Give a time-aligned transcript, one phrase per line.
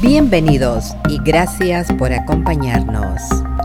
[0.00, 3.22] Bienvenidos y gracias por acompañarnos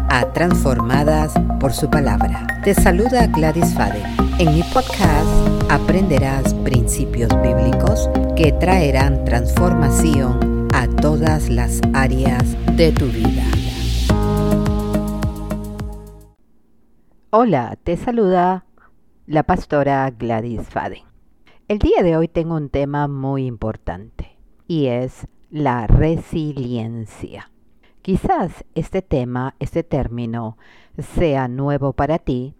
[0.09, 2.45] a Transformadas por su palabra.
[2.63, 4.01] Te saluda Gladys Fade.
[4.37, 5.27] En mi podcast
[5.69, 12.43] aprenderás principios bíblicos que traerán transformación a todas las áreas
[12.75, 13.43] de tu vida.
[17.31, 18.65] Hola, te saluda
[19.25, 21.03] la pastora Gladys Fade.
[21.67, 24.37] El día de hoy tengo un tema muy importante
[24.67, 27.51] y es la resiliencia.
[28.01, 30.57] Quizás este tema, este término,
[30.97, 32.55] sea nuevo para ti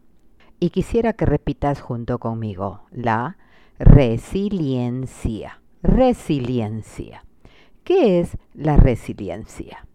[0.60, 3.38] y quisiera que repitas junto conmigo la
[3.80, 5.62] resiliencia.
[5.82, 7.26] Resiliencia.
[7.84, 9.88] ¿Qué es la resiliencia?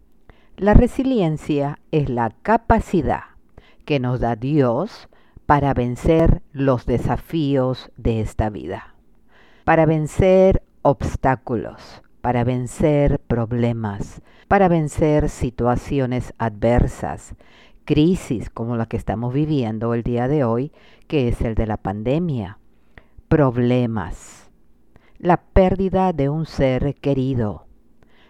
[0.56, 3.24] La resiliencia es la capacidad
[3.84, 5.08] que nos da Dios
[5.46, 8.94] para vencer los desafíos de esta vida
[9.64, 17.34] para vencer obstáculos, para vencer problemas, para vencer situaciones adversas,
[17.84, 20.72] crisis como la que estamos viviendo el día de hoy,
[21.06, 22.58] que es el de la pandemia,
[23.28, 24.50] problemas,
[25.18, 27.66] la pérdida de un ser querido,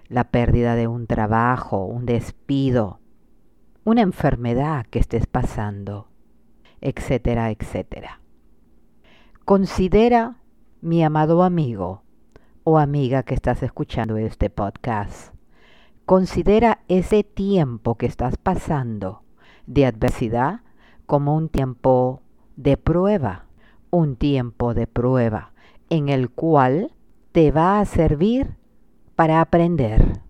[0.08, 2.98] la pérdida de un trabajo, un despido,
[3.84, 6.08] una enfermedad que estés pasando,
[6.80, 8.18] etcétera, etcétera.
[9.44, 10.38] Considera
[10.80, 12.03] mi amado amigo
[12.64, 15.34] o amiga que estás escuchando este podcast,
[16.06, 19.22] considera ese tiempo que estás pasando
[19.66, 20.60] de adversidad
[21.06, 22.22] como un tiempo
[22.56, 23.44] de prueba,
[23.90, 25.52] un tiempo de prueba
[25.90, 26.92] en el cual
[27.32, 28.56] te va a servir
[29.14, 30.20] para aprender.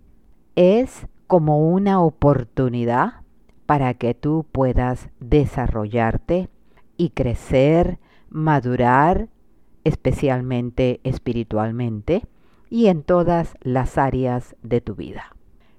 [0.57, 3.23] Es como una oportunidad
[3.67, 6.51] para que tú puedas desarrollarte
[6.97, 9.29] y crecer, madurar
[9.85, 12.27] especialmente espiritualmente
[12.71, 15.37] y en todas las áreas de tu vida.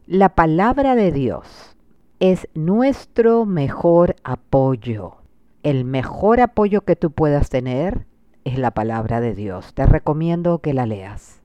[0.07, 1.75] La palabra de Dios
[2.19, 5.17] es nuestro mejor apoyo.
[5.63, 8.05] El mejor apoyo que tú puedas tener
[8.43, 9.73] es la palabra de Dios.
[9.73, 11.41] Te recomiendo que la leas.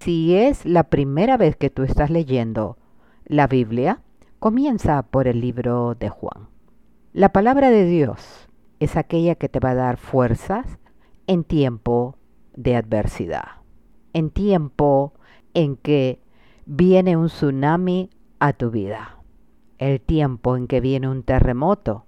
[0.00, 2.78] Si es la primera vez que tú estás leyendo
[3.26, 4.00] la Biblia,
[4.38, 6.48] comienza por el libro de Juan.
[7.12, 8.48] La palabra de Dios
[8.80, 10.78] es aquella que te va a dar fuerzas,
[11.28, 12.16] en tiempo
[12.56, 13.60] de adversidad,
[14.14, 15.12] en tiempo
[15.54, 16.20] en que
[16.64, 18.08] viene un tsunami
[18.40, 19.18] a tu vida,
[19.76, 22.06] el tiempo en que viene un terremoto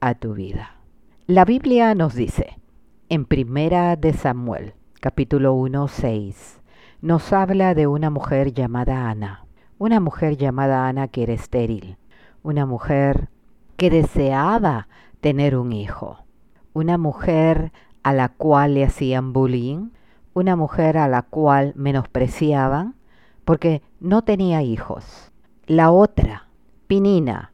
[0.00, 0.76] a tu vida.
[1.26, 2.58] La Biblia nos dice,
[3.08, 6.60] en Primera de Samuel, capítulo 1, 6,
[7.02, 9.46] nos habla de una mujer llamada Ana,
[9.78, 11.96] una mujer llamada Ana que era estéril,
[12.44, 13.30] una mujer
[13.76, 14.86] que deseaba
[15.20, 16.18] tener un hijo,
[16.72, 19.90] una mujer a la cual le hacían bullying,
[20.34, 22.94] una mujer a la cual menospreciaban
[23.44, 25.32] porque no tenía hijos.
[25.66, 26.46] La otra,
[26.86, 27.52] Pinina,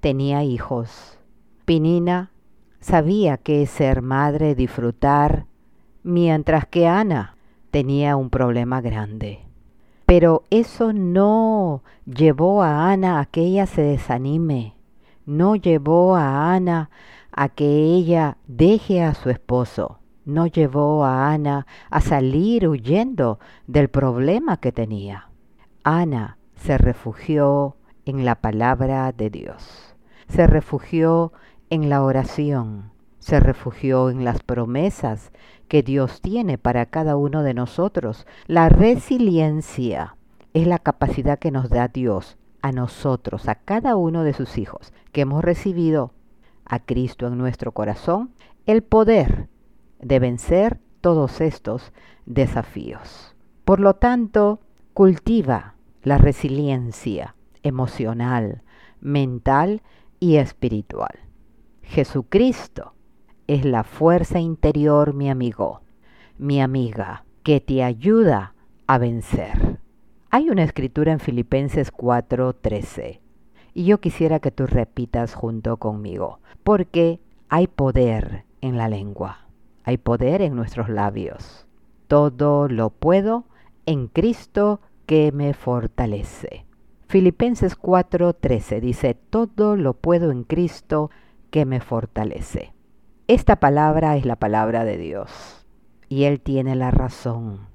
[0.00, 1.18] tenía hijos.
[1.64, 2.30] Pinina
[2.80, 5.46] sabía que ser madre, disfrutar,
[6.02, 7.36] mientras que Ana
[7.70, 9.40] tenía un problema grande.
[10.06, 14.74] Pero eso no llevó a Ana a que ella se desanime,
[15.26, 16.90] no llevó a Ana
[17.36, 20.00] a que ella deje a su esposo.
[20.24, 23.38] No llevó a Ana a salir huyendo
[23.68, 25.28] del problema que tenía.
[25.84, 27.76] Ana se refugió
[28.06, 29.94] en la palabra de Dios.
[30.28, 31.32] Se refugió
[31.70, 32.90] en la oración.
[33.20, 35.30] Se refugió en las promesas
[35.68, 38.26] que Dios tiene para cada uno de nosotros.
[38.46, 40.16] La resiliencia
[40.54, 44.92] es la capacidad que nos da Dios a nosotros, a cada uno de sus hijos,
[45.12, 46.12] que hemos recibido
[46.66, 48.32] a Cristo en nuestro corazón
[48.66, 49.48] el poder
[50.00, 51.92] de vencer todos estos
[52.26, 53.34] desafíos.
[53.64, 54.60] Por lo tanto,
[54.92, 58.62] cultiva la resiliencia emocional,
[59.00, 59.82] mental
[60.20, 61.20] y espiritual.
[61.82, 62.94] Jesucristo
[63.46, 65.82] es la fuerza interior, mi amigo,
[66.38, 68.54] mi amiga, que te ayuda
[68.86, 69.80] a vencer.
[70.30, 73.20] Hay una escritura en Filipenses 4:13
[73.76, 77.20] y yo quisiera que tú repitas junto conmigo, porque
[77.50, 79.48] hay poder en la lengua,
[79.84, 81.66] hay poder en nuestros labios.
[82.08, 83.44] Todo lo puedo
[83.84, 86.64] en Cristo que me fortalece.
[87.06, 91.10] Filipenses 4:13 dice, todo lo puedo en Cristo
[91.50, 92.72] que me fortalece.
[93.28, 95.66] Esta palabra es la palabra de Dios
[96.08, 97.66] y Él tiene la razón.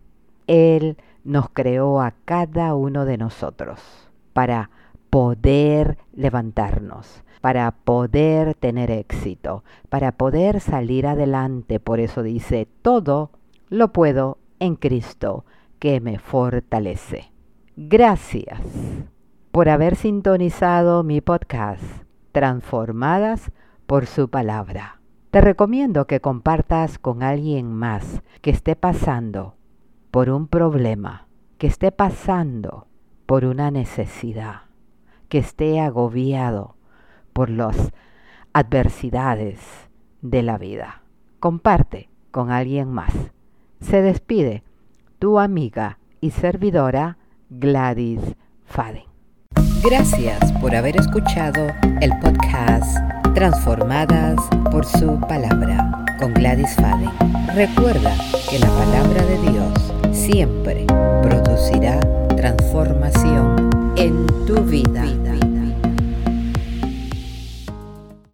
[0.48, 3.80] Él nos creó a cada uno de nosotros
[4.34, 4.72] para
[5.12, 11.80] poder levantarnos, para poder tener éxito, para poder salir adelante.
[11.80, 13.30] Por eso dice, todo
[13.70, 15.46] lo puedo en Cristo
[15.80, 17.32] que me fortalece.
[17.76, 18.62] Gracias
[19.52, 21.84] por haber sintonizado mi podcast
[22.32, 23.52] Transformadas
[23.86, 25.02] por su palabra.
[25.32, 29.56] Te recomiendo que compartas con alguien más que esté pasando
[30.10, 31.28] por un problema,
[31.58, 32.88] que esté pasando
[33.26, 34.71] por una necesidad,
[35.32, 36.76] que esté agobiado
[37.32, 37.94] por las
[38.52, 39.60] adversidades
[40.22, 41.04] de la vida.
[41.40, 43.14] Comparte con alguien más.
[43.80, 44.62] Se despide
[45.20, 47.18] tu amiga y servidora
[47.50, 48.20] Gladys
[48.66, 49.06] Faden.
[49.82, 51.66] Gracias por haber escuchado
[52.02, 52.98] el podcast
[53.34, 54.38] Transformadas
[54.70, 57.10] por su palabra con Gladys Faden.
[57.56, 58.14] Recuerda
[58.50, 60.86] que la palabra de Dios siempre
[61.24, 62.02] producirá
[62.36, 65.06] transformación en tu vida.